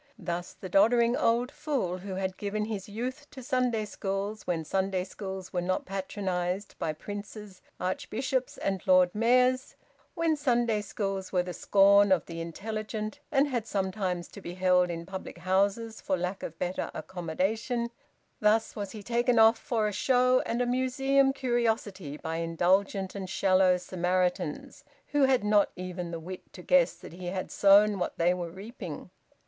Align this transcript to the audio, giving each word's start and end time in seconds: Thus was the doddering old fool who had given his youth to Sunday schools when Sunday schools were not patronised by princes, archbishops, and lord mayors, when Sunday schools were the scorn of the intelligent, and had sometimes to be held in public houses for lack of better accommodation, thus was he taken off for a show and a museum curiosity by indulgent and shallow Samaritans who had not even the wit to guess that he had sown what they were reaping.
Thus 0.17 0.47
was 0.47 0.55
the 0.61 0.69
doddering 0.69 1.15
old 1.15 1.51
fool 1.51 1.99
who 1.99 2.15
had 2.15 2.35
given 2.35 2.65
his 2.65 2.89
youth 2.89 3.29
to 3.29 3.43
Sunday 3.43 3.85
schools 3.85 4.47
when 4.47 4.65
Sunday 4.65 5.03
schools 5.03 5.53
were 5.53 5.61
not 5.61 5.85
patronised 5.85 6.73
by 6.79 6.91
princes, 6.91 7.61
archbishops, 7.79 8.57
and 8.57 8.81
lord 8.87 9.13
mayors, 9.13 9.75
when 10.15 10.35
Sunday 10.35 10.81
schools 10.81 11.31
were 11.31 11.43
the 11.43 11.53
scorn 11.53 12.11
of 12.11 12.25
the 12.25 12.41
intelligent, 12.41 13.19
and 13.31 13.47
had 13.49 13.67
sometimes 13.67 14.27
to 14.29 14.41
be 14.41 14.55
held 14.55 14.89
in 14.89 15.05
public 15.05 15.37
houses 15.37 16.01
for 16.01 16.17
lack 16.17 16.41
of 16.41 16.57
better 16.57 16.89
accommodation, 16.95 17.91
thus 18.39 18.75
was 18.75 18.93
he 18.93 19.03
taken 19.03 19.37
off 19.37 19.59
for 19.59 19.87
a 19.87 19.93
show 19.93 20.39
and 20.47 20.63
a 20.63 20.65
museum 20.65 21.31
curiosity 21.31 22.17
by 22.17 22.37
indulgent 22.37 23.13
and 23.13 23.29
shallow 23.29 23.77
Samaritans 23.77 24.83
who 25.09 25.25
had 25.25 25.43
not 25.43 25.69
even 25.75 26.09
the 26.09 26.19
wit 26.19 26.51
to 26.53 26.63
guess 26.63 26.95
that 26.95 27.13
he 27.13 27.27
had 27.27 27.51
sown 27.51 27.99
what 27.99 28.17
they 28.17 28.33
were 28.33 28.49
reaping. 28.49 29.11